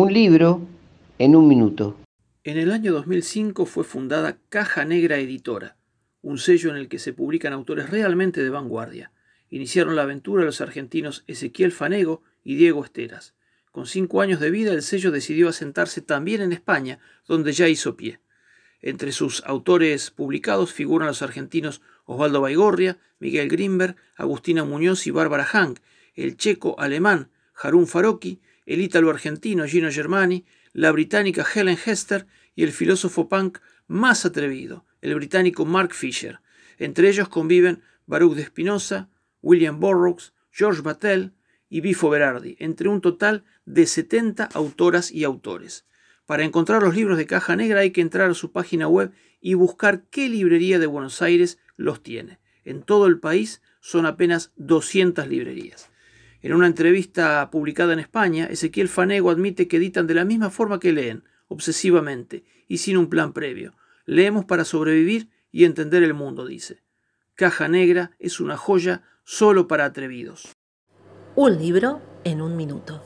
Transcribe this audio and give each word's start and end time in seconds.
Un 0.00 0.12
libro 0.12 0.64
en 1.18 1.34
un 1.34 1.48
minuto. 1.48 1.98
En 2.44 2.56
el 2.56 2.70
año 2.70 2.92
2005 2.92 3.66
fue 3.66 3.82
fundada 3.82 4.38
Caja 4.48 4.84
Negra 4.84 5.18
Editora, 5.18 5.76
un 6.22 6.38
sello 6.38 6.70
en 6.70 6.76
el 6.76 6.88
que 6.88 7.00
se 7.00 7.12
publican 7.12 7.52
autores 7.52 7.90
realmente 7.90 8.40
de 8.40 8.48
vanguardia. 8.48 9.10
Iniciaron 9.50 9.96
la 9.96 10.02
aventura 10.02 10.44
los 10.44 10.60
argentinos 10.60 11.24
Ezequiel 11.26 11.72
Fanego 11.72 12.22
y 12.44 12.54
Diego 12.54 12.84
Esteras. 12.84 13.34
Con 13.72 13.86
cinco 13.86 14.20
años 14.20 14.38
de 14.38 14.52
vida, 14.52 14.70
el 14.70 14.82
sello 14.82 15.10
decidió 15.10 15.48
asentarse 15.48 16.00
también 16.00 16.42
en 16.42 16.52
España, 16.52 17.00
donde 17.26 17.50
ya 17.50 17.66
hizo 17.66 17.96
pie. 17.96 18.20
Entre 18.80 19.10
sus 19.10 19.42
autores 19.46 20.12
publicados 20.12 20.72
figuran 20.72 21.08
los 21.08 21.22
argentinos 21.22 21.82
Osvaldo 22.04 22.40
Baigorria, 22.40 22.98
Miguel 23.18 23.48
Grimberg, 23.48 23.96
Agustina 24.14 24.62
Muñoz 24.62 25.08
y 25.08 25.10
Bárbara 25.10 25.44
Hank, 25.44 25.80
el 26.14 26.36
checo 26.36 26.78
alemán 26.78 27.32
Harun 27.60 27.88
Faroki, 27.88 28.40
el 28.68 28.82
ítalo 28.82 29.08
argentino 29.08 29.66
Gino 29.66 29.90
Germani, 29.90 30.44
la 30.74 30.92
británica 30.92 31.44
Helen 31.54 31.78
Hester 31.82 32.26
y 32.54 32.64
el 32.64 32.72
filósofo 32.72 33.26
punk 33.26 33.60
más 33.86 34.26
atrevido, 34.26 34.84
el 35.00 35.14
británico 35.14 35.64
Mark 35.64 35.94
Fisher. 35.94 36.40
Entre 36.76 37.08
ellos 37.08 37.30
conviven 37.30 37.82
Baruch 38.04 38.34
de 38.34 38.42
Espinosa, 38.42 39.08
William 39.40 39.80
Burroughs, 39.80 40.34
George 40.52 40.82
Battelle 40.82 41.32
y 41.70 41.80
Bifo 41.80 42.10
Berardi, 42.10 42.56
entre 42.58 42.90
un 42.90 43.00
total 43.00 43.44
de 43.64 43.86
70 43.86 44.50
autoras 44.52 45.10
y 45.12 45.24
autores. 45.24 45.86
Para 46.26 46.44
encontrar 46.44 46.82
los 46.82 46.94
libros 46.94 47.16
de 47.16 47.26
Caja 47.26 47.56
Negra 47.56 47.80
hay 47.80 47.90
que 47.90 48.02
entrar 48.02 48.30
a 48.30 48.34
su 48.34 48.52
página 48.52 48.86
web 48.86 49.12
y 49.40 49.54
buscar 49.54 50.04
qué 50.10 50.28
librería 50.28 50.78
de 50.78 50.86
Buenos 50.86 51.22
Aires 51.22 51.58
los 51.78 52.02
tiene. 52.02 52.38
En 52.64 52.82
todo 52.82 53.06
el 53.06 53.18
país 53.18 53.62
son 53.80 54.04
apenas 54.04 54.52
200 54.56 55.26
librerías. 55.26 55.88
En 56.40 56.52
una 56.52 56.66
entrevista 56.66 57.50
publicada 57.50 57.92
en 57.92 57.98
España, 57.98 58.46
Ezequiel 58.46 58.88
Fanego 58.88 59.30
admite 59.30 59.66
que 59.66 59.78
editan 59.78 60.06
de 60.06 60.14
la 60.14 60.24
misma 60.24 60.50
forma 60.50 60.78
que 60.78 60.92
leen, 60.92 61.24
obsesivamente 61.48 62.44
y 62.68 62.78
sin 62.78 62.96
un 62.96 63.08
plan 63.08 63.32
previo. 63.32 63.74
Leemos 64.04 64.44
para 64.44 64.64
sobrevivir 64.64 65.30
y 65.50 65.64
entender 65.64 66.02
el 66.02 66.14
mundo, 66.14 66.46
dice. 66.46 66.82
Caja 67.34 67.68
Negra 67.68 68.12
es 68.18 68.38
una 68.40 68.56
joya 68.56 69.02
solo 69.24 69.66
para 69.66 69.84
atrevidos. 69.84 70.54
Un 71.34 71.58
libro 71.58 72.00
en 72.24 72.40
un 72.40 72.56
minuto. 72.56 73.02